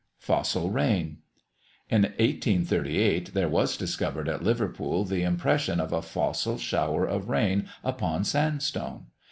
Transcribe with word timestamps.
"FOSSIL 0.17 0.71
RAIN." 0.71 1.19
In 1.91 2.01
1838, 2.05 3.35
there 3.35 3.47
was 3.47 3.77
discovered 3.77 4.27
at 4.27 4.41
Liverpool, 4.43 5.05
the 5.05 5.21
impression 5.21 5.79
of 5.79 5.93
a 5.93 6.01
fossil 6.01 6.57
shower 6.57 7.05
of 7.05 7.29
rain 7.29 7.69
upon 7.83 8.23
sandstone. 8.23 9.05